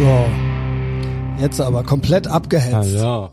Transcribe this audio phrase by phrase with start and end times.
[0.00, 0.26] So.
[1.38, 2.74] Jetzt aber komplett abgehetzt.
[2.74, 3.30] Ah, ja.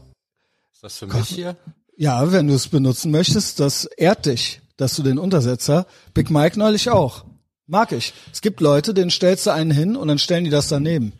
[0.73, 1.55] Ist das für mich hier?
[1.95, 6.59] Ja, wenn du es benutzen möchtest, das ehrt dich, dass du den Untersetzer, Big Mike
[6.59, 7.23] neulich auch.
[7.67, 8.13] Mag ich.
[8.33, 11.13] Es gibt Leute, denen stellst du einen hin und dann stellen die das daneben.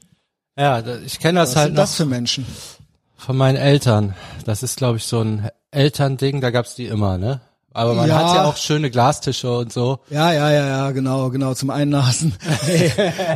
[0.58, 2.46] Ja, ich kenne das Was halt sind noch das für Menschen?
[3.16, 4.16] von meinen Eltern.
[4.44, 7.40] Das ist, glaube ich, so ein Elternding, da gab's die immer, ne?
[7.78, 8.16] Aber man Ja.
[8.30, 10.00] hat ja auch schöne Glastische und so.
[10.10, 12.34] Ja, ja, ja, ja, genau, genau, zum Einnasen.
[12.66, 12.92] Hey.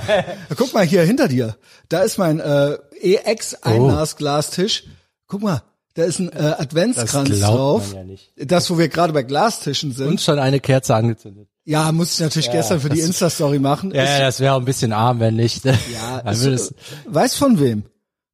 [0.58, 1.56] Guck mal hier hinter dir.
[1.90, 4.84] Da ist mein äh, EX-Einnasglastisch.
[5.28, 5.62] Guck mal,
[5.94, 7.88] da ist ein äh, Adventskranz Das drauf.
[7.90, 8.32] man ja nicht.
[8.38, 10.08] Das, wo wir gerade bei Glastischen sind.
[10.08, 11.48] Und schon eine Kerze angezündet.
[11.66, 13.92] ja, musste ich natürlich gestern für die Insta-Story machen.
[13.94, 15.64] Ja, Ist- ja, das wäre auch ein bisschen arm, wenn nicht.
[15.66, 15.74] ja,
[16.24, 16.74] Dann ist, würde es,
[17.08, 17.84] weißt von wem?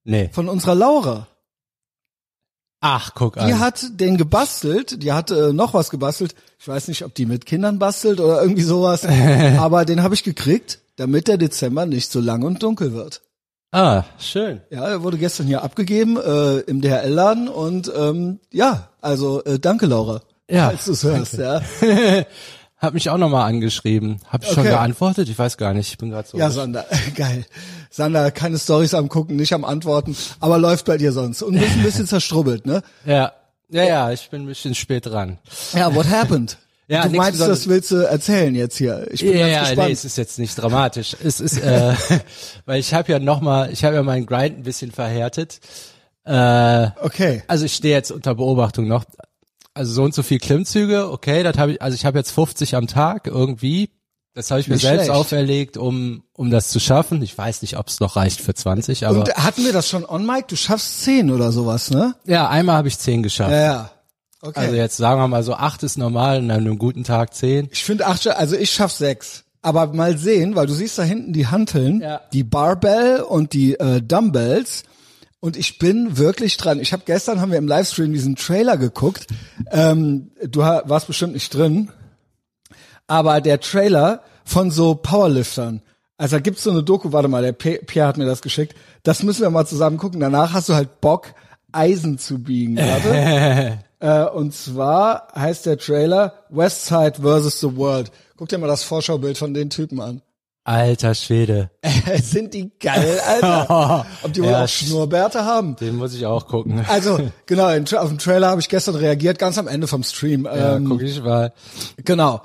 [0.03, 0.29] nee.
[0.31, 1.27] Von unserer Laura.
[2.79, 3.59] Ach, guck Die an.
[3.59, 6.35] hat den gebastelt, die hat äh, noch was gebastelt.
[6.59, 9.05] Ich weiß nicht, ob die mit Kindern bastelt oder irgendwie sowas,
[9.57, 13.21] aber den habe ich gekriegt, damit der Dezember nicht so lang und dunkel wird.
[13.71, 14.61] Ah, schön.
[14.69, 19.87] Ja, er wurde gestern hier abgegeben äh, im DHL-Laden und ähm, ja, also äh, danke
[19.87, 21.33] Laura, Ja, falls du es hörst.
[21.33, 21.61] Ja,
[22.77, 24.19] Hat mich auch nochmal angeschrieben.
[24.29, 24.69] Hab ich schon Okay.
[24.69, 25.27] geantwortet?
[25.29, 25.89] Ich weiß gar nicht.
[25.89, 26.37] Ich bin gerade so.
[26.37, 27.45] ja Sander, geil.
[27.89, 31.71] Sander, keine Stories am gucken, nicht am Antworten, aber läuft bei dir sonst und bist
[31.75, 32.81] ein bisschen zerstrubbelt, ne?
[33.05, 33.33] ja.
[33.69, 35.39] Ja, ja, ich bin ein bisschen spät dran.
[35.73, 36.57] Ja, what happened?
[36.89, 39.05] Ja, du meinst, das willst du erzählen jetzt hier.
[39.11, 39.87] Ich bin Ja, ganz ja, gespannt.
[39.89, 41.17] nee, es ist jetzt nicht dramatisch.
[41.21, 41.93] Es ist, äh,
[42.65, 45.59] weil ich habe ja noch mal, ich habe ja meinen Grind ein bisschen verhärtet.
[46.23, 47.43] Äh, okay.
[47.49, 49.03] also ich stehe jetzt unter Beobachtung noch.
[49.77, 52.75] Also so und so viel Klimmzüge, okay, das habe ich, also ich habe jetzt 50
[52.75, 53.89] am Tag irgendwie.
[54.33, 55.19] Das habe ich mir Nicht selbst schlecht.
[55.19, 57.21] auferlegt, um um das zu schaffen.
[57.23, 60.05] Ich weiß nicht, ob es noch reicht für 20, aber Und hatten wir das schon
[60.05, 60.45] on Mike?
[60.49, 62.13] Du schaffst zehn oder sowas, ne?
[62.25, 63.49] ja, einmal habe ich 10 geschafft.
[63.51, 63.91] Ja, ja.
[64.41, 64.59] Okay.
[64.59, 67.69] Also jetzt sagen wir mal so, acht ist normal und an einem guten Tag 10.
[67.71, 69.43] ich finde acht, also ich schaff sechs.
[69.63, 72.21] Aber mal sehen, weil du siehst da hinten die Hanteln, Ja.
[72.31, 74.83] die Barbell und die äh, Dumbbells.
[75.47, 76.81] Und ich bin wirklich dran.
[76.81, 79.27] Ich habe gestern haben wir im Livestream diesen Trailer geguckt.
[79.71, 81.89] Ähm, du warst bestimmt nicht drin,
[83.07, 85.81] aber der Trailer von so Powerliftern.
[86.17, 88.75] Also da gibt's so eine Doku, warte mal, der Pierre hat mir das geschickt.
[89.03, 90.19] Das müssen wir mal zusammen gucken.
[90.19, 91.33] Danach hast du halt Bock,
[91.71, 92.75] Eisen zu biegen.
[92.75, 93.79] Warte.
[94.01, 98.11] äh, und zwar heißt der Trailer Westside versus the World.
[98.35, 100.21] Guck dir mal das Vorschaubild von den Typen an.
[100.67, 101.69] Alter Schwede,
[102.21, 104.05] Sind die geil, Alter.
[104.23, 105.77] Ob die wohl Ja, auch Schnurrbärte haben.
[105.77, 106.83] den muss ich auch gucken.
[106.89, 110.43] Also, genau, auf den Trailer habe ich gestern reagiert, ganz am Ende vom Stream.
[110.45, 111.53] Ja, Ähm, guck ich mal.
[112.03, 112.41] genau.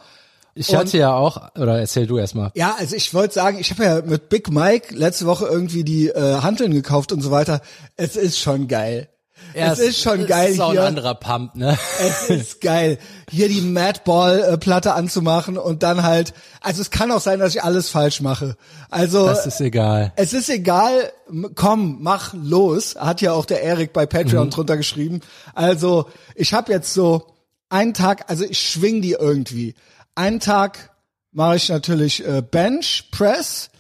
[0.55, 2.53] Ich Und- hatte ja auch, oder erzähl du erstmal.
[2.55, 6.09] Ja, also ich wollte sagen, ich habe ja mit Big Mike letzte Woche irgendwie die
[6.09, 7.61] äh, Hanteln gekauft und so weiter.
[7.97, 9.09] Es ist schon geil.
[9.55, 10.67] Es ist schon geil ist hier.
[10.67, 11.79] ein anderer Pump, ne?
[12.01, 12.99] Es ist geil,
[13.31, 17.89] hier die Madball-Platte anzumachen und dann halt, also es kann auch sein, dass ich alles
[17.89, 18.57] falsch mache.
[18.91, 20.13] Also Das ist egal.
[20.17, 21.13] es ist egal,
[21.55, 22.97] komm, mach los.
[22.99, 25.21] Hat ja auch der Erik bei Patreon drunter geschrieben.
[25.55, 27.27] Also ich habe jetzt so
[27.69, 29.75] einen Tag, also ich schwing die irgendwie.
[30.15, 30.91] Einen Tag
[31.33, 33.71] mache ich natürlich äh, Bench Press,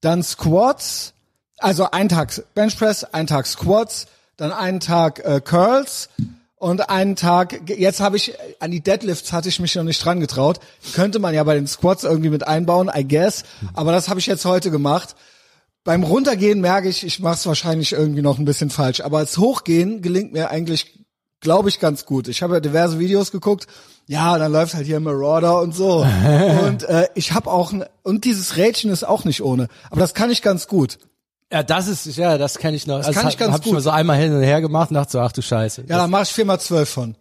[0.00, 1.14] dann Squats,
[1.58, 4.06] also einen Tag Bench Press, einen Tag Squats,
[4.36, 6.08] dann einen Tag äh, Curls
[6.58, 10.20] und einen Tag, jetzt habe ich, an die Deadlifts hatte ich mich noch nicht dran
[10.20, 10.58] getraut.
[10.94, 13.44] Könnte man ja bei den Squats irgendwie mit einbauen, I guess.
[13.74, 15.16] Aber das habe ich jetzt heute gemacht.
[15.84, 19.02] Beim Runtergehen merke ich, ich mache es wahrscheinlich irgendwie noch ein bisschen falsch.
[19.02, 21.04] Aber als Hochgehen gelingt mir eigentlich,
[21.40, 22.26] glaube ich, ganz gut.
[22.26, 23.66] Ich habe ja diverse Videos geguckt.
[24.06, 26.06] Ja, dann läuft halt hier Marauder und so.
[26.66, 29.68] und äh, ich habe auch, ein, und dieses Rädchen ist auch nicht ohne.
[29.90, 30.98] Aber das kann ich ganz gut.
[31.52, 33.02] Ja, das ist, ja, das kenne ich noch.
[33.04, 33.74] Das kann ich ganz hab ich gut.
[33.74, 35.82] mal so einmal hin und her gemacht und dachte so, ach du Scheiße.
[35.88, 37.14] Ja, da mache ich viermal zwölf von.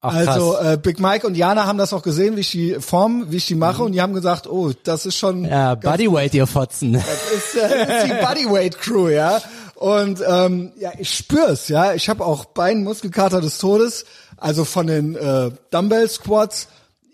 [0.00, 0.66] ach, Also krass.
[0.74, 3.46] äh, Big Mike und Jana haben das auch gesehen, wie ich die form, wie ich
[3.46, 6.94] die mache, und die haben gesagt, oh, das ist schon ja, Bodyweight, ihr Fotzen.
[6.94, 9.40] das ist, äh, das ist die Bodyweight Crew, ja.
[9.76, 11.94] Und ähm, ja, ich spür's, ja.
[11.94, 14.06] Ich habe auch Beinmuskelkater des Todes,
[14.36, 16.66] also von den äh, Dumbbell Squats.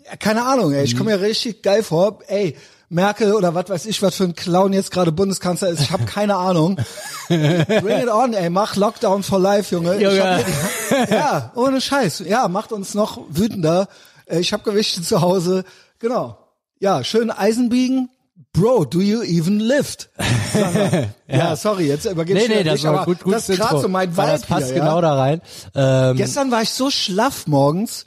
[0.07, 2.21] Ja, keine Ahnung, ey, ich komme mir richtig geil vor.
[2.27, 2.57] Ey,
[2.89, 6.05] Merkel oder was weiß ich, was für ein Clown jetzt gerade Bundeskanzler ist, ich habe
[6.05, 6.77] keine Ahnung.
[7.29, 10.01] Bring it on, ey, mach Lockdown for life, Junge.
[10.01, 10.45] Junge.
[10.91, 12.21] hab ja, ohne Scheiß.
[12.27, 13.89] Ja, macht uns noch wütender.
[14.27, 15.65] Äh, Ich habe Gewichte zu Hause.
[15.99, 16.39] Genau.
[16.79, 18.11] Ja, schön Eisen biegen.
[18.53, 20.11] Bro, do you even lift?
[20.53, 21.07] Sandra.
[21.27, 21.57] ja.
[21.57, 23.35] sorry, jetzt übergebe Nee, ich nee, wieder das dich, war gut, gut.
[23.35, 25.01] das ist gerade so mein Vibe Das passt hier, genau ja?
[25.01, 25.43] da rein.
[25.75, 28.05] Ähm, Gestern war ich so schlaff morgens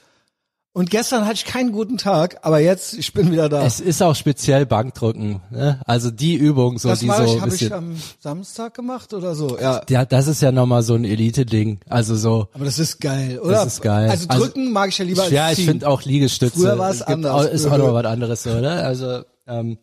[0.77, 3.65] und gestern hatte ich keinen guten Tag, aber jetzt, ich bin wieder da.
[3.65, 5.81] es ist auch speziell Bankdrücken, ne?
[5.87, 9.33] Also die Übung, so das die so ich, ein habe ich am Samstag gemacht oder
[9.33, 9.57] so.
[9.59, 11.79] Ja, ja, das ist ja nochmal so ein Elite-Ding.
[11.89, 12.49] Also so.
[12.53, 13.65] aber das ist geil, oder?
[13.65, 14.07] ist geil.
[14.07, 15.65] Also Also- drücken mag ich ja lieber als Ja, ich ziehen.
[15.65, 16.59] finde auch Liegestütze.
[16.59, 17.47] Früher war es anders.
[17.47, 18.83] Ist auch noch was anderes, oder?
[18.85, 19.79] Also, ähm,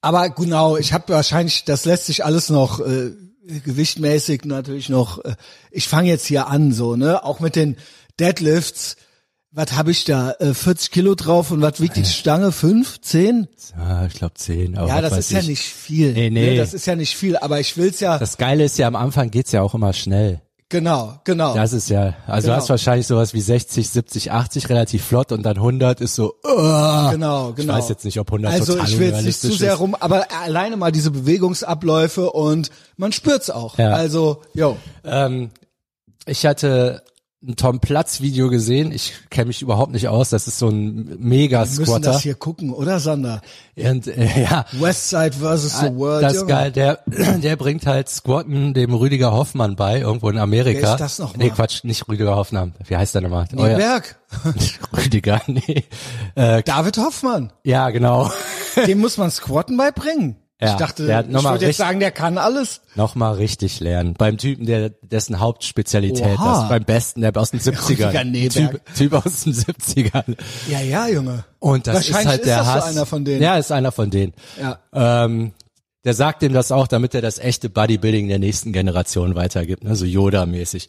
[0.00, 3.10] Aber genau, ich habe wahrscheinlich, das lässt sich alles noch äh,
[3.64, 5.24] gewichtmäßig natürlich noch.
[5.24, 5.34] Äh,
[5.72, 7.76] ich fange jetzt hier an, so ne, auch mit den
[8.20, 8.96] Deadlifts.
[9.56, 10.32] Was habe ich da?
[10.40, 12.50] Äh, 40 Kilo drauf und was wiegt die Stange?
[12.50, 13.46] Fünf, zehn?
[13.78, 14.76] Ja, ich glaube zehn.
[14.76, 15.46] Aber Ja, das ist ja ich.
[15.46, 16.12] nicht viel.
[16.12, 16.50] Nee, nee.
[16.50, 18.18] Ne, Das ist ja nicht viel, aber ich will's ja.
[18.18, 20.40] Das Geile ist ja, am Anfang geht's ja auch immer schnell.
[20.68, 21.54] genau, genau.
[21.54, 22.56] Das ist ja, also Genau.
[22.56, 26.34] du hast wahrscheinlich sowas wie 60, 70, 80 relativ flott und dann 100 ist so,
[26.44, 27.52] uh, Genau, genau.
[27.56, 29.94] Ich weiß jetzt nicht, ob 100 Also total ich will jetzt nicht zu sehr rum,
[29.94, 33.78] aber alleine mal diese Bewegungsabläufe und man spürt's auch.
[33.78, 33.90] Ja.
[33.90, 34.76] Also, yo.
[35.04, 35.50] Ähm,
[36.26, 37.02] ich hatte
[37.46, 38.90] ein Tom Platz Video gesehen.
[38.92, 40.30] Ich kenne mich überhaupt nicht aus.
[40.30, 42.12] Das ist so ein mega Wir müssen Squatter.
[42.12, 43.42] das hier gucken, oder Sander?
[43.76, 46.22] Und äh, ja, Westside versus the World.
[46.22, 46.72] Das ist geil.
[46.72, 50.80] Der, der bringt halt Squatten dem Rüdiger Hoffmann bei, irgendwo in Amerika.
[50.82, 51.54] Wer ist das noch Nee, mal?
[51.54, 52.74] Quatsch, nicht Rüdiger Hoffmann.
[52.86, 53.46] Wie heißt der nochmal?
[53.52, 54.16] Nee, Berg.
[54.96, 55.84] Rüdiger, nee.
[56.34, 57.52] Äh, David Hoffmann.
[57.62, 58.30] ja, genau.
[58.86, 60.36] Dem muss man Squatten beibringen.
[60.60, 62.80] Ja, ich dachte, der hat ich würde jetzt sagen, der kann alles.
[62.94, 64.14] Nochmal richtig lernen.
[64.14, 66.62] Beim Typen, der dessen Hauptspezialität Oha.
[66.62, 66.68] ist.
[66.68, 67.88] Beim Besten, der aus den 70ern.
[67.88, 68.70] Rüdiger Neberg.
[68.70, 70.36] typ, typ aus den 70ern.
[70.68, 71.44] Ja, ja, Junge.
[71.58, 72.84] Und das Wahrscheinlich ist halt der ist das Hass.
[72.84, 73.42] so einer von denen.
[73.42, 74.32] Ja, ist einer von denen.
[74.60, 74.78] Ja.
[75.24, 75.52] Ähm,
[76.04, 79.96] der sagt ihm das auch, damit er das echte Bodybuilding der nächsten Generation weitergibt, ne?
[79.96, 80.88] so Yoda-mäßig.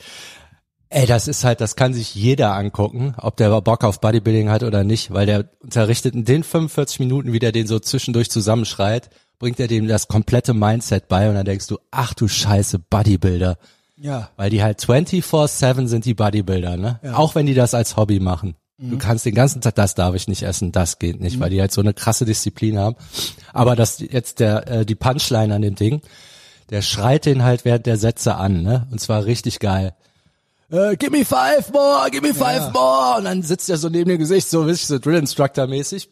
[0.90, 4.62] Ey, das ist halt, das kann sich jeder angucken, ob der Bock auf Bodybuilding hat
[4.62, 9.10] oder nicht, weil der unterrichtet in den 45 Minuten, wie der den so zwischendurch zusammenschreit,
[9.40, 13.58] bringt er dem das komplette Mindset bei und dann denkst du, ach du scheiße, Bodybuilder.
[13.98, 14.30] Ja.
[14.36, 17.00] Weil die halt 24-7 sind die Bodybuilder, ne?
[17.14, 18.56] Auch wenn die das als Hobby machen.
[18.78, 21.62] Du kannst den ganzen Tag, das darf ich nicht essen, das geht nicht, weil die
[21.62, 22.98] halt so eine krasse Disziplin haben.
[23.54, 26.02] Aber das jetzt der äh, die Punchline an dem Ding,
[26.70, 28.86] der schreit den halt während der Sätze an, ne?
[28.92, 29.96] Und zwar richtig geil.
[30.70, 33.18] Äh, give me five more, give me five more.
[33.18, 36.10] Und dann sitzt er so neben dem Gesicht, so richtig so Drill Instructor mäßig.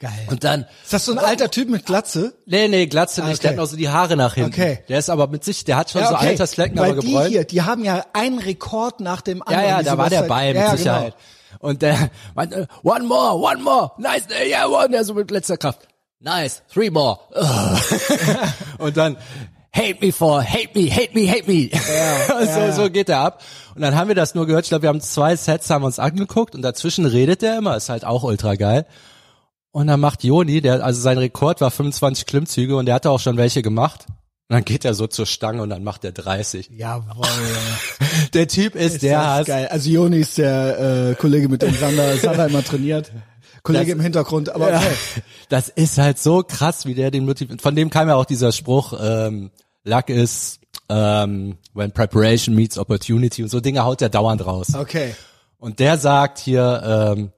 [0.00, 0.10] Geil.
[0.28, 2.34] Und dann, Ist das so ein alter Typ mit Glatze?
[2.46, 3.40] nee, nee, Glatze nicht, Ah, okay.
[3.42, 4.52] der hat noch so die Haare nach hinten.
[4.52, 4.80] Okay.
[4.88, 7.28] Der ist aber mit sich, der hat schon so Altersflecken, Weil aber die gebräunt.
[7.30, 9.68] hier, die haben ja einen Rekord nach dem Ja, anderen.
[9.68, 11.14] ja, diese da war der bei, mit ja, Sicherheit.
[11.60, 15.86] Und der meinte, one more, one more, nice, yeah, one, der so mit letzter Kraft.
[16.20, 17.18] Nice, three more.
[18.78, 19.16] und dann,
[19.74, 21.70] hate me for, hate me, hate me, hate me.
[22.74, 23.42] so, so geht er ab.
[23.74, 25.98] Und dann haben wir das nur gehört, ich glaube, wir haben zwei Sets, haben uns
[25.98, 28.86] angeguckt und dazwischen redet der immer, ist halt auch ultra geil.
[29.74, 33.18] Und dann macht Joni, der, also sein Rekord war 25 Klimmzüge und der hatte auch
[33.18, 34.06] schon welche gemacht.
[34.08, 36.70] Und dann geht er so zur Stange und dann macht er 30.
[36.70, 36.98] Ja.
[36.98, 37.26] Jawohl.
[37.26, 38.06] ja.
[38.34, 39.68] Der Typ ist, Ist der das hat, geil.
[39.72, 43.10] Also Joni ist der äh, Kollege, mit dem Sander, Sander immer trainiert.
[43.64, 44.94] Kollege Das- im Hintergrund, aber okay.
[45.48, 47.60] Das ist halt so krass, wie der den motiviert.
[47.60, 49.50] Von dem kam ja auch dieser Spruch, ähm,
[49.82, 54.68] Luck is ähm, when preparation meets opportunity und so Dinge haut der dauernd raus.
[54.72, 55.16] Okay.
[55.58, 57.32] Und der sagt hier, ähm,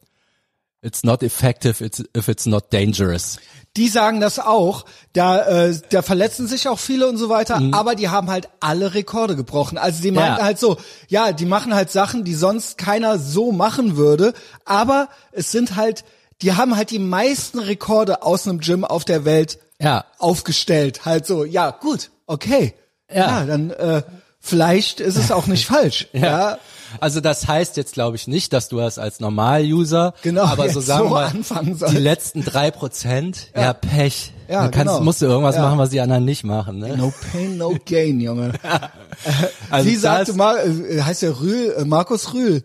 [0.87, 3.39] it's not effective it's, if it's not dangerous.
[3.77, 4.87] Die sagen das auch.
[5.13, 8.95] Da, äh, da verletzen sich auch viele und so weiter, aber die haben halt alle
[8.95, 9.77] Rekorde gebrochen.
[9.77, 10.39] Also die meinten Mhm.
[10.39, 10.45] Ja.
[10.45, 10.79] halt so,
[11.09, 14.33] ja, die machen halt Sachen, die sonst keiner so machen würde,
[14.65, 16.05] aber es sind halt,
[16.41, 20.07] die haben halt die meisten Rekorde aus einem Gym auf der Welt Ja.
[20.19, 21.05] aufgestellt.
[21.05, 22.73] Halt so, ja, gut, okay.
[23.11, 23.41] Ja.
[23.41, 24.03] Ja, dann äh,
[24.41, 26.09] vielleicht ist es auch nicht falsch.
[26.15, 26.59] ja.
[27.01, 30.81] Also das heißt jetzt glaube ich nicht, dass du das als Normal-User, Genau, aber so
[30.81, 31.95] sagen wir so sollst.
[31.95, 33.73] die letzten drei Prozent, ja.
[33.73, 34.33] Pech.
[34.49, 35.01] Ja, du kannst, genau.
[35.01, 35.63] musst du irgendwas Ja.
[35.63, 36.79] machen, was die anderen nicht machen.
[36.79, 36.97] Ne?
[36.97, 38.53] No pain, no gain, Junge.
[39.71, 42.63] Also Wie sagte mal, äh, heißt der Rühl, äh, Markus Rühl,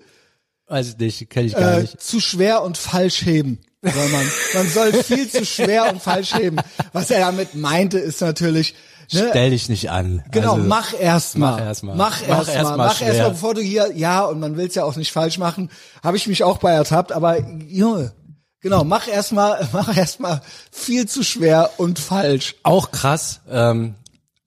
[0.67, 1.99] Weiß ich nicht, kenne ich gar äh, nicht.
[1.99, 3.59] zu schwer und falsch heben.
[3.81, 4.25] Soll man.
[4.53, 6.57] man soll viel zu schwer und falsch heben.
[6.93, 8.75] Was er damit meinte, ist natürlich,
[9.13, 10.23] ne, Stell dich nicht an.
[10.31, 11.51] Genau, Also, mach erst mal.
[11.51, 11.95] mach erst mal.
[11.95, 12.77] Mach Mach erst erst mal.
[12.77, 15.37] mal Mach erst mal, bevor du hier, ja, und man will's ja auch nicht falsch
[15.37, 15.69] machen.
[16.03, 18.13] Habe ich mich auch bei ertappt, aber Junge,
[18.61, 20.41] genau, mach erst mal, mach erst mal
[20.71, 22.55] viel zu schwer und falsch.
[22.63, 23.95] Auch krass, ähm,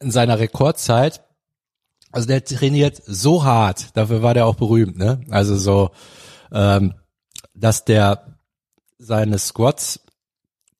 [0.00, 1.22] in seiner Rekordzeit,
[2.12, 5.20] also der trainiert so hart, dafür war der auch berühmt, ne?
[5.30, 5.90] Also so,
[6.52, 6.94] ähm,
[7.54, 8.38] dass der
[8.98, 10.00] seine Squats,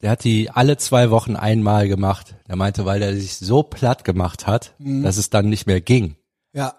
[0.05, 2.37] der hat die alle zwei Wochen einmal gemacht.
[2.47, 5.03] Der meinte, weil der sich so platt gemacht hat, Mhm.
[5.03, 6.17] dass es dann nicht mehr ging.
[6.53, 6.75] Ja,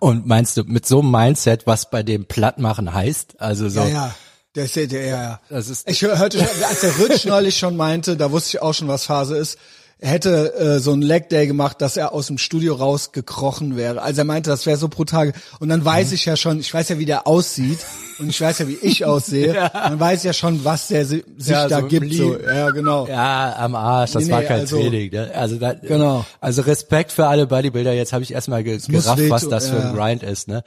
[0.00, 3.88] Und meinst du, mit so einem Mindset, was bei dem Plattmachen heißt, also so, ja,
[3.88, 4.14] ja.
[4.56, 5.40] Der ist, der, ja, ja.
[5.50, 8.62] das ist, Ich hör- hörte, schon, als der Rütsch neulich schon meinte, da wusste ich
[8.62, 9.58] auch schon, was Phase ist.
[10.02, 14.00] Hätte äh, so einen Leg Day gemacht, dass er aus dem Studio rausgekrochen wäre.
[14.00, 15.32] Also er meinte, das wäre so brutal.
[15.58, 16.14] Und dann weiß Mhm.
[16.14, 17.80] ich ja schon, ich weiß ja, wie der aussieht
[18.18, 19.52] und ich weiß ja, wie ich aussehe.
[19.72, 22.12] Dann weiß ich ja schon, was der si- sich Ja, da so gibt.
[22.14, 22.38] So.
[22.38, 23.06] Ja, genau.
[23.08, 25.10] Ja, am Arsch, das Nee, war nee, kein also- Training.
[25.12, 25.30] Ne?
[25.34, 26.24] Also da, Genau.
[26.40, 27.92] Also Respekt für alle Bodybuilder.
[27.92, 30.06] Jetzt habe ich erstmal ge gerafft, was das für ein ja.
[30.06, 30.48] Grind ist.
[30.48, 30.64] Ne?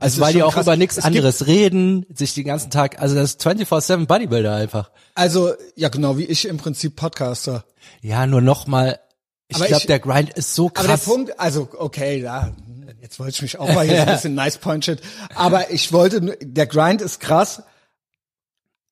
[0.00, 0.66] Also weil die auch krass.
[0.66, 4.90] über nichts anderes reden, sich den ganzen Tag, also das ist 24-7 Bodybuilder einfach.
[5.14, 7.64] Also, ja genau, wie ich im Prinzip Podcaster.
[8.00, 9.00] Ja, nur noch mal,
[9.48, 11.04] ich glaube, der Grind ist so Aber der krass.
[11.04, 12.52] Punkt, also okay, ja,
[13.00, 15.00] jetzt wollte ich mich auch mal hier so ein bisschen nice point shit,
[15.34, 17.62] aber ich wollte, der Grind ist krass.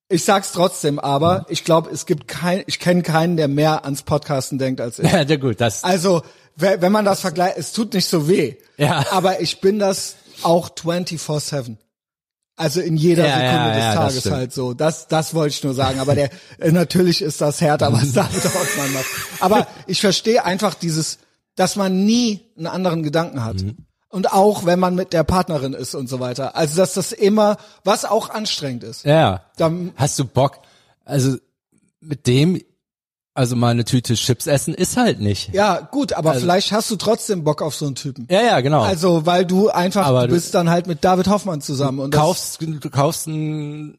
[0.09, 4.03] Ich sag's trotzdem, aber ich glaube, es gibt kein, ich kenne keinen, der mehr ans
[4.03, 5.11] Podcasten denkt als ich.
[5.13, 6.23] ja, gut, das, Also,
[6.55, 8.55] we- wenn man das vergleicht, es tut nicht so weh.
[8.77, 9.05] Ja.
[9.11, 11.77] Aber ich bin das auch 24/7.
[12.57, 14.73] Also in jeder Ja, Sekunde ja, des ja, Tages halt so.
[14.73, 16.01] Das, das wollte ich nur sagen.
[16.01, 19.07] Aber der, äh, natürlich ist das härter, was David Hoffmann macht.
[19.41, 21.19] Aber ich verstehe einfach dieses,
[21.55, 23.57] dass man nie einen anderen Gedanken hat.
[23.57, 23.77] Mhm.
[24.09, 26.57] Und auch wenn man mit der Partnerin ist und so weiter.
[26.57, 29.05] Also dass das immer, was auch anstrengend ist.
[29.05, 29.43] ja.
[29.59, 30.61] Dann, Hast du Bock?
[31.05, 31.37] Also
[32.01, 32.63] mit dem,
[33.37, 35.53] also mal eine Tüte Chips essen ist halt nicht.
[35.55, 38.27] ja, gut, aber Also vielleicht hast du trotzdem Bock auf so einen Typen.
[38.31, 38.83] Ja, ja, genau.
[38.83, 42.61] Also, weil du einfach, Aber du bist dann halt mit David Hoffmann zusammen und kaufst,
[42.61, 43.97] du kaufst ein,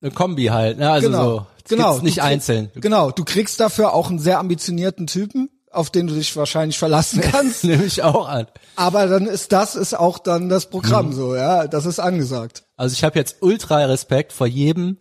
[0.00, 0.90] eine Kombi halt, ne?
[0.90, 1.46] Also genau, so.
[1.64, 2.70] Das genau, nicht Du krieg- einzeln.
[2.76, 7.20] Genau, du kriegst dafür auch einen sehr ambitionierten Typen, auf den du dich wahrscheinlich verlassen
[7.32, 7.64] kannst.
[7.64, 8.46] nehme ich auch an.
[8.76, 10.70] aber dann ist das ist auch dann das Mhm.
[10.70, 12.62] Programm so, ja, das ist angesagt.
[12.76, 14.96] Also ich habe jetzt ultra Respekt vor jedem,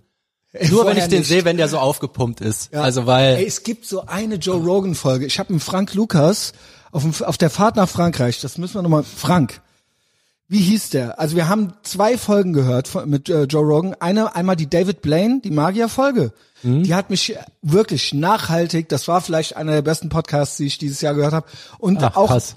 [0.69, 2.73] nur wenn ich den sehe, wenn der so aufgepumpt ist.
[2.73, 2.81] Ja.
[2.81, 5.25] Also weil Ey, es gibt so eine Joe Rogan Folge.
[5.25, 6.53] Ich habe einen Frank Lukas
[6.91, 8.41] auf, dem, auf der Fahrt nach Frankreich.
[8.41, 9.03] Das müssen wir nochmal.
[9.03, 9.61] Frank,
[10.47, 11.19] wie hieß der?
[11.19, 13.95] Also wir haben zwei Folgen gehört von, mit äh, Joe Rogan.
[13.99, 16.31] Eine einmal die David Blaine, die Magier Folge.
[16.63, 16.83] Mhm.
[16.83, 18.87] Die hat mich wirklich nachhaltig.
[18.89, 21.47] Das war vielleicht einer der besten Podcasts, die ich dieses Jahr gehört habe.
[21.77, 22.55] Und Ach, auch krass.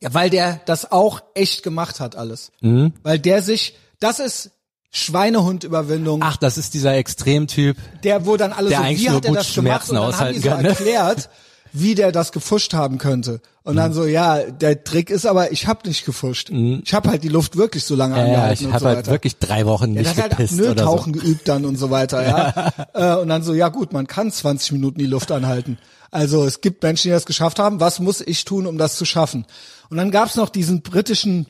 [0.00, 2.50] Ja, weil der das auch echt gemacht hat alles.
[2.62, 2.94] Mhm.
[3.02, 4.52] Weil der sich, das ist
[4.92, 6.20] Schweinehundüberwindung.
[6.22, 7.76] Ach, das ist dieser Extremtyp.
[8.04, 9.84] der, wo dann alle Der so, eigentlich wie nur hat er das gemacht?
[9.86, 10.68] Schmerzen Und dann haben die so kann, ne?
[10.68, 11.30] erklärt,
[11.72, 13.40] wie der das gefuscht haben könnte.
[13.62, 13.76] Und Mhm.
[13.78, 16.50] dann so, ja, der Trick ist aber, ich habe nicht gefuscht.
[16.50, 18.18] Ich habe halt die Luft wirklich so lange Mhm.
[18.20, 19.10] Ja, ja, angehalten ich und habe so halt weiter.
[19.12, 20.62] wirklich drei Wochen Ja, nicht das hat halt gepisst so.
[20.64, 22.72] Nötauchen geübt dann und so weiter, ja.
[22.94, 25.78] Äh, und dann so, ja gut, man kann 20 Minuten die Luft anhalten.
[26.10, 27.80] Also es gibt Menschen, die das geschafft haben.
[27.80, 29.46] Was muss ich tun, um das zu schaffen?
[29.88, 31.46] Und dann gab's noch diesen britischen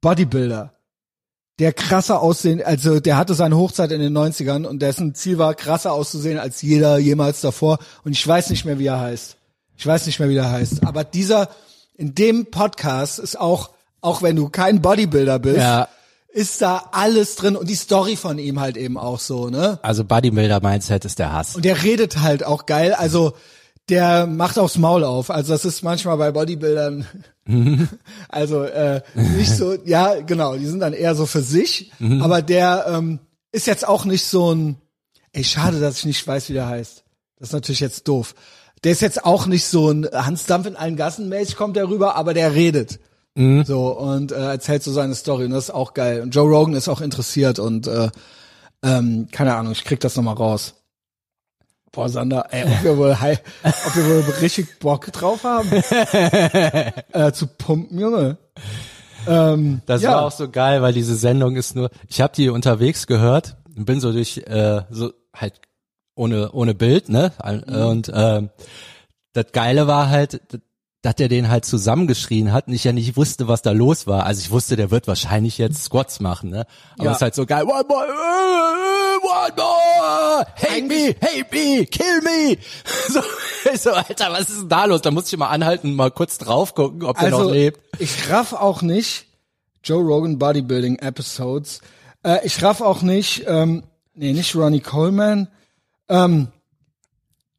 [0.00, 0.72] Bodybuilder,
[1.58, 5.54] der krasser aussehen, also der hatte seine Hochzeit in den 90ern und dessen Ziel war,
[5.54, 7.78] krasser auszusehen als jeder jemals davor.
[8.04, 9.36] Und ich weiß nicht mehr, wie er heißt.
[9.76, 10.86] Ich weiß nicht mehr, wie er heißt.
[10.86, 11.48] Aber dieser,
[11.96, 15.88] in dem Podcast ist auch, auch wenn du kein Bodybuilder bist, Ja.
[16.32, 19.78] ist da alles drin und die Story von ihm halt eben auch so, ne?
[19.82, 21.54] Also Bodybuilder-Mindset ist der Hass.
[21.54, 23.34] Und der redet halt auch geil, also
[23.88, 25.30] der macht aufs Maul auf.
[25.30, 27.06] Also das ist manchmal bei Bodybuildern,
[28.28, 32.86] also äh, nicht so, ja genau, die sind dann eher so für sich, aber der
[32.88, 33.18] ähm,
[33.50, 34.76] ist jetzt auch nicht so ein,
[35.32, 37.04] ey schade, dass ich nicht weiß, wie der heißt.
[37.38, 38.34] Das ist natürlich jetzt doof.
[38.84, 41.88] Der ist jetzt auch nicht so ein Hans Dampf in allen Gassen mäßig kommt der
[41.88, 43.00] rüber, aber der redet.
[43.64, 46.20] So und äh, erzählt so seine Story und das ist auch geil.
[46.20, 48.10] Und Joe Rogan ist auch interessiert und äh,
[48.82, 50.74] ähm, keine Ahnung, ich krieg das nochmal raus.
[51.92, 57.32] Boah, Sander, ey, ob wir wohl, hei- ob wir wohl richtig Bock drauf haben, äh,
[57.32, 58.38] zu pumpen, Junge.
[59.28, 60.12] Ähm, Das ja.
[60.12, 63.84] war auch so geil, weil diese Sendung ist nur, ich habe die unterwegs gehört und
[63.84, 65.60] bin so durch, äh, so halt
[66.14, 67.32] ohne ohne Bild, ne?
[67.44, 67.74] Mhm.
[67.74, 68.50] Und ähm,
[69.34, 70.40] das Geile war halt,
[71.02, 74.24] dass der den halt zusammengeschrien hat und ich ja nicht wusste, was da los war.
[74.26, 76.66] Also ich wusste, der wird wahrscheinlich jetzt Squats machen, ne?
[76.94, 77.10] Aber Ja.
[77.12, 77.64] es ist halt so geil.
[79.22, 82.58] One more, hate me, hate me, kill me.
[83.08, 83.20] So,
[83.76, 85.02] so, Alter, was ist denn da los?
[85.02, 87.80] Da muss ich mal anhalten, und mal kurz drauf gucken, ob der also, noch lebt.
[88.00, 89.26] ich raff auch nicht
[89.84, 91.80] Joe Rogan Bodybuilding Episodes.
[92.24, 95.48] Äh, ich raff auch nicht, ähm, nee, nicht Ronnie Coleman.
[96.08, 96.48] Ähm,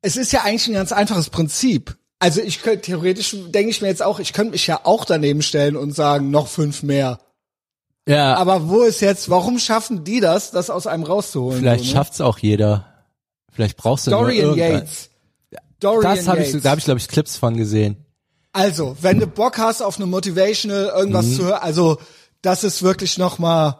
[0.01, 1.95] es ist ja eigentlich ein ganz einfaches Prinzip.
[2.19, 5.41] Also ich könnte, theoretisch denke ich mir jetzt auch, ich könnte mich ja auch daneben
[5.41, 7.19] stellen und sagen, noch fünf mehr.
[8.07, 11.59] Ja, Aber wo ist jetzt, warum schaffen die das, das aus einem rauszuholen?
[11.59, 11.95] Vielleicht so, ne?
[11.95, 12.85] schafft's auch jeder.
[13.51, 15.09] Vielleicht brauchst du nur Dorian irgendein- Yates.
[15.79, 16.63] Dorian Das ich, Yates.
[16.63, 17.97] da habe ich glaube ich Clips von gesehen.
[18.51, 21.33] Also, wenn du Bock hast auf eine Motivational irgendwas Mhm.
[21.35, 21.97] zu hören, also
[22.41, 23.79] das ist wirklich noch mal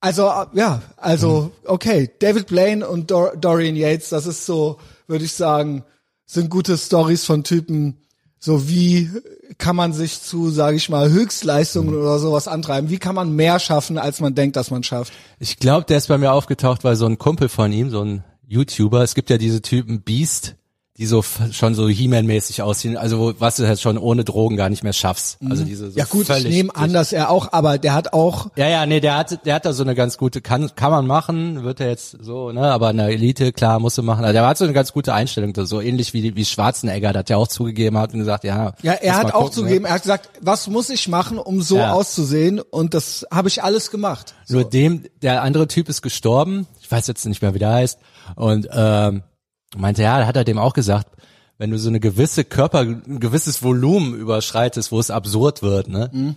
[0.00, 1.50] also äh, ja, also Mhm.
[1.70, 5.84] okay, David Blaine und Dor Dorian Yates, das ist so, würde ich sagen,
[6.26, 7.96] sind gute Stories von Typen,
[8.38, 9.10] so wie
[9.58, 12.00] kann man sich zu, sage ich mal, Höchstleistungen Mhm.
[12.00, 12.90] oder sowas antreiben?
[12.90, 15.12] Wie kann man mehr schaffen, als man denkt, dass man schafft?
[15.38, 18.24] Ich glaube, der ist bei mir aufgetaucht, weil so ein Kumpel von ihm, so ein
[18.46, 20.54] YouTuber, es gibt ja diese Typen Beast,
[20.98, 21.22] die so
[21.52, 24.94] schon so He-Man-mäßig aussehen, also wo, was du halt schon ohne Drogen gar nicht mehr
[24.94, 25.38] schaffst.
[25.48, 25.98] Also diese so Mhm.
[25.98, 29.00] Ja gut, ich nehme an, dass er auch, aber der hat auch, Ja, ja, nee,
[29.00, 31.88] der hat, der hat da so eine ganz gute, kann, kann man machen, wird er
[31.88, 34.24] jetzt so, ne, aber in der Elite, klar, musst du machen.
[34.24, 37.36] Also der hat so eine ganz gute Einstellung, so ähnlich wie, wie Schwarzenegger, das ja
[37.36, 38.72] auch zugegeben hat und gesagt, ja.
[38.82, 39.88] ja, er hat auch gucken, zugegeben, Ne?
[39.88, 41.92] er hat gesagt, was muss ich machen, um so Ja.
[41.92, 42.60] auszusehen?
[42.60, 44.34] Und das habe ich alles gemacht.
[44.48, 47.98] Nur dem, der andere Typ ist gestorben, ich weiß jetzt nicht mehr, wie der heißt,
[48.36, 49.22] und ähm,
[49.76, 51.08] meinte, ja, da hat er dem auch gesagt,
[51.58, 56.10] wenn du so eine gewisse Körper, ein gewisses Volumen überschreitest, wo es absurd wird, ne?
[56.12, 56.36] Mhm.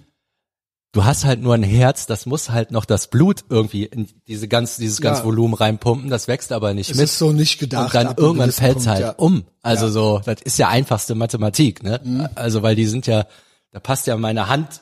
[0.92, 4.48] Du hast halt nur ein Herz, das muss halt noch das Blut irgendwie in diese
[4.48, 5.26] ganz, dieses ganze Ja.
[5.28, 7.04] Volumen reinpumpen, das wächst aber nicht Es mit.
[7.04, 7.86] ist so nicht gedacht.
[7.86, 9.12] und dann irgendwann fällt's Punkt, halt ja.
[9.12, 9.44] um.
[9.62, 9.90] Also Ja.
[9.90, 9.94] Mhm.
[9.94, 12.32] so, das ist ja einfachste Mathematik, ne?
[12.34, 13.28] Also weil die sind ja,
[13.72, 14.82] da passt ja meine Hand.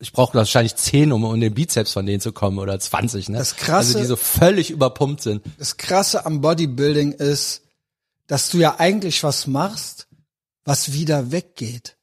[0.00, 3.38] Ich brauche wahrscheinlich zehn, um um den Bizeps von denen zu kommen oder 20, ne?
[3.38, 5.42] Das Krasse- also die so völlig überpumpt sind.
[5.58, 7.62] Das Krasse am Bodybuilding ist,
[8.26, 10.06] dass du ja eigentlich was machst,
[10.64, 11.96] was wieder weggeht.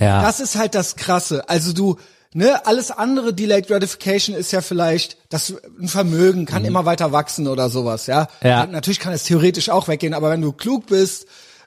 [0.00, 0.22] Ja.
[0.22, 1.48] Das ist halt das Krasse.
[1.48, 1.96] Also du,
[2.32, 7.46] ne, alles andere Delayed Gratification ist ja vielleicht, dass ein Vermögen kann immer weiter wachsen
[7.46, 8.28] oder sowas, ja.
[8.40, 8.48] Mhm.
[8.48, 8.66] Ja.
[8.66, 11.26] Natürlich kann es theoretisch auch weggehen, aber wenn du klug bist,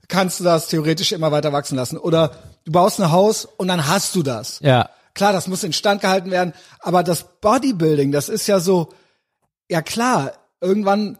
[0.09, 1.97] kannst du das theoretisch immer weiter wachsen lassen.
[1.97, 2.31] Oder
[2.65, 4.59] du baust ein Haus und dann hast du das.
[4.61, 4.89] ja.
[5.17, 8.89] Klar, das muss instand gehalten werden, aber das Bodybuilding, das ist ja so,
[9.67, 11.17] ja klar, irgendwann,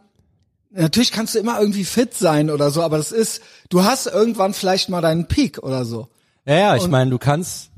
[0.70, 4.54] natürlich kannst du immer irgendwie fit sein oder so, aber das ist, du hast irgendwann
[4.54, 6.06] vielleicht mal deinen Peak oder so.
[6.46, 7.70] Ja, ja, ich meine, du kannst,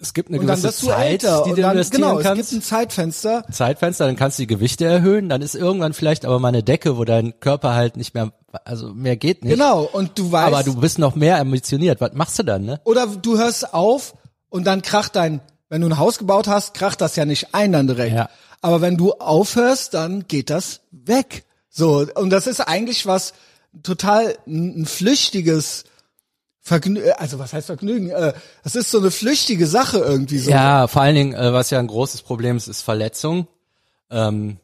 [0.00, 2.52] es gibt eine gewisse Zeit, älter die du dann, investieren genau, es gibt kannst.
[2.52, 3.44] ein Zeitfenster.
[3.52, 6.98] Zeitfenster, dann kannst du die Gewichte erhöhen, dann ist irgendwann vielleicht aber mal eine Decke,
[6.98, 8.32] wo dein Körper halt nicht mehr,
[8.64, 9.52] also mehr geht nicht.
[9.52, 12.00] Genau, und du weißt, Aber du bist noch mehr ambitioniert.
[12.00, 12.80] Was machst du dann, ne?
[12.82, 14.14] oder du hörst auf
[14.56, 17.72] und dann kracht dein, wenn du ein Haus gebaut hast, kracht das ja nicht ein
[17.72, 18.16] dann direkt.
[18.16, 18.30] Ja.
[18.62, 21.44] Aber wenn du aufhörst, dann geht das weg.
[21.68, 23.34] So, und das ist eigentlich was
[23.82, 25.84] total ein, flüchtiges
[26.62, 28.08] Vergnügen, also was heißt Vergnügen?
[28.08, 28.32] Äh,
[28.64, 30.50] Das ist so eine flüchtige Sache irgendwie so.
[30.50, 33.46] Ja, vor allen Dingen, äh, was ja ein großes Problem ist, ist Verletzung.
[34.10, 34.56] Ähm,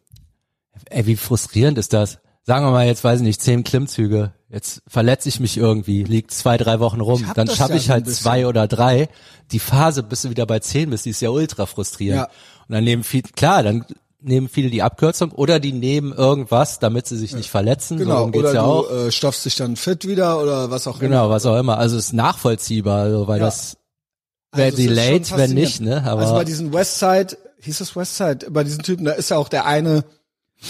[0.87, 2.18] ey, wie frustrierend ist das?
[2.44, 4.32] Sagen wir mal jetzt, weiß ich nicht, zehn Klimmzüge.
[4.49, 7.26] Jetzt verletze ich mich irgendwie, liegt zwei, drei Wochen rum.
[7.28, 9.08] Hab Dann schaffe ja ich so halt zwei oder drei.
[9.52, 12.22] Die Phase, bis du wieder bei zehn bist, die ist ja ultra frustrierend.
[12.22, 12.25] Ja.
[12.68, 13.87] Und dann nehmen viele, klar, dann
[14.20, 17.96] nehmen viele die Abkürzung oder die nehmen irgendwas, damit sie sich nicht verletzen.
[17.99, 18.90] Genau, geht's oder ja du auch.
[18.90, 21.78] äh, stoffst dich dann fit wieder oder was auch Genau, was auch immer.
[21.78, 23.46] Also es ist nachvollziehbar, also, weil Ja.
[23.46, 23.76] das
[24.52, 26.05] wäre Also delayed, wenn nicht, ne?
[26.05, 29.48] Aber also bei diesen Westside, hieß es Westside, bei diesen Typen, da ist ja auch
[29.48, 30.05] der eine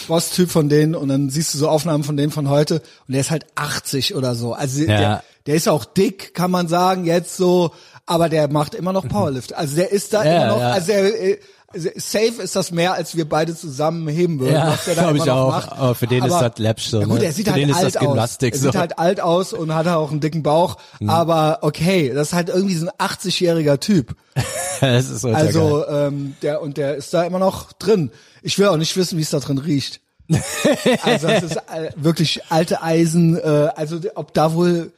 [0.09, 2.77] Boss-Typ von denen und dann siehst du so Aufnahmen von denen von heute
[3.07, 4.53] und der ist halt 80 oder so.
[4.55, 4.87] Also Ja.
[4.87, 7.73] der, der ist auch dick, kann man sagen, jetzt so,
[8.07, 9.55] aber der macht immer noch Powerlift.
[9.55, 10.71] Also der ist da Ja, immer noch, ja.
[10.73, 11.39] also der, äh,
[11.75, 14.55] safe ist das mehr, als wir beide zusammen heben würden.
[14.55, 15.51] Ja, was der da glaub immer ich auch.
[15.51, 15.73] Macht.
[15.73, 17.25] Aber für den ist das läppsch so, Ja gut, ne?
[17.25, 18.59] er sieht Für halt den ist alt das Gymnastik aus.
[18.59, 18.71] Er so.
[18.71, 22.49] sieht halt alt aus und hat auch einen dicken Bauch, aber okay, das ist halt
[22.49, 24.17] irgendwie so ein 80-jähriger Typ.
[24.81, 25.35] das ist geil.
[25.35, 28.11] Also ähm, der und der ist da immer noch drin.
[28.43, 30.01] Ich will auch nicht wissen, wie es da drin riecht.
[31.03, 33.37] also das ist äh, wirklich alte Eisen.
[33.37, 34.93] Äh, also ob da wohl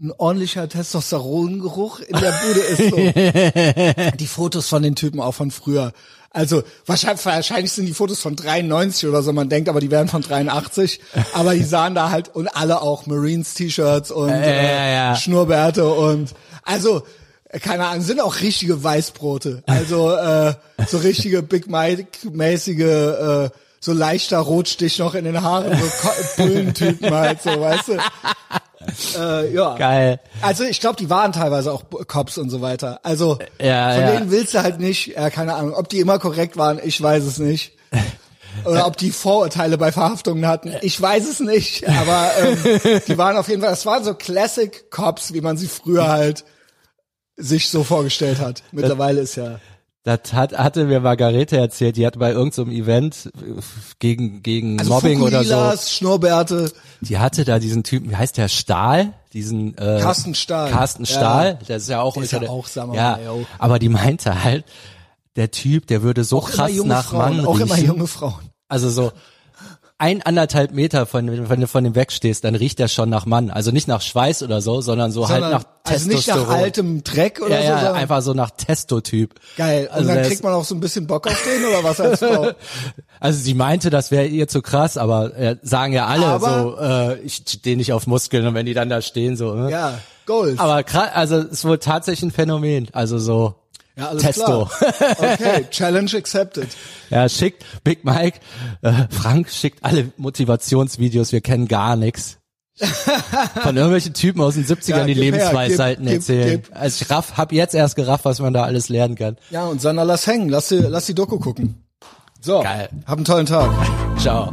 [0.00, 2.90] ein ordentlicher Testosterongeruch in der Bude ist.
[2.90, 4.12] So.
[4.18, 5.92] Die Fotos von den Typen auch von früher.
[6.30, 9.32] Also wahrscheinlich, wahrscheinlich sind die Fotos von 93 oder so.
[9.32, 11.00] Man denkt, aber die wären von 83.
[11.32, 15.16] Aber die sahen da halt und alle auch Marines T-Shirts und ja, äh, ja.
[15.16, 17.02] Schnurrbärte und also
[17.48, 19.62] äh, keine Ahnung, sind auch richtige Weißbrote.
[19.66, 20.54] Also äh,
[20.86, 27.10] so richtige Big Mike mäßige äh, so leichter Rotstich noch in den Haaren, so Bullentypen
[27.10, 27.98] halt so, weißt du?
[29.16, 29.76] Äh, ja.
[29.76, 30.20] Geil.
[30.42, 33.00] Also ich glaube, die waren teilweise auch Cops und so weiter.
[33.02, 34.10] Also Ja, von ja.
[34.12, 37.24] denen willst du halt nicht, ja, keine Ahnung, ob die immer korrekt waren, ich weiß
[37.24, 37.72] es nicht.
[38.64, 41.88] Oder ob die Vorurteile bei Verhaftungen hatten, ich weiß es nicht.
[41.88, 45.68] Aber ähm, die waren auf jeden Fall, das waren so Classic Cops, wie man sie
[45.68, 46.44] früher halt
[47.36, 48.64] sich so vorgestellt hat.
[48.72, 49.60] Mittlerweile ist ja
[50.08, 53.60] Das hat, hatte mir Margarete erzählt, die hatte bei irgendeinem Event äh,
[53.98, 58.48] gegen, gegen also Mobbing oder so, Schnurrbärte, die hatte da diesen Typen, wie heißt der,
[58.48, 59.12] Stahl?
[59.34, 60.70] Diesen, äh, Carsten Stahl.
[60.70, 61.10] Carsten Ja.
[61.12, 63.46] Stahl, der ist ja auch, Der ist ja auch, sagen ja, mal, yo.
[63.58, 64.64] aber die meinte halt,
[65.36, 67.66] der Typ, der würde so auch krass nach Frauen, Mann auch riechen.
[67.68, 68.48] immer junge Frauen.
[68.66, 69.12] Also so
[70.00, 73.50] ein anderthalb Meter von, wenn du von dem wegstehst, dann riecht der schon nach Mann.
[73.50, 76.48] Also nicht nach Schweiß oder so, sondern so Sondern, halt nach also nicht Testosteron.
[76.48, 79.34] nach altem Dreck oder ja, so, ja, einfach so nach Testotyp.
[79.56, 79.86] geil.
[79.90, 82.20] Und Also dann kriegt man auch so ein bisschen Bock auf den oder was als
[82.20, 82.50] Frau?
[83.20, 86.78] Also sie meinte, das wäre ihr zu krass, aber äh, sagen ja alle Aber- so,
[86.80, 89.54] äh, ich stehe nicht auf Muskeln und wenn die dann da stehen so.
[89.54, 89.72] Ne?
[89.72, 90.60] Ja, Gold.
[90.60, 92.86] Aber krass, also es ist wohl tatsächlich ein Phänomen.
[92.92, 93.56] Also so
[93.98, 94.44] ja, alles Testo.
[94.44, 94.70] klar.
[95.18, 96.68] Okay, Challenge accepted.
[97.10, 98.38] Ja, schickt Big Mike,
[98.82, 102.36] äh, Frank schickt alle Motivationsvideos, wir kennen gar nichts.
[103.62, 106.62] von irgendwelchen Typen aus den 70ern Ja, die gib her, Lebensweisheiten gib, gib, erzählen.
[106.62, 106.76] gib.
[106.76, 109.36] Also ich raff, hab jetzt erst gerafft, was man da alles lernen kann.
[109.50, 111.82] Ja, und Sandra, lass hängen, lass die, lass die Doku gucken.
[112.40, 112.88] So, Geil.
[113.04, 113.68] hab einen tollen Tag.
[114.18, 114.52] Ciao.